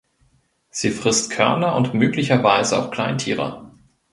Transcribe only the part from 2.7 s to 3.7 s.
auch Kleintiere.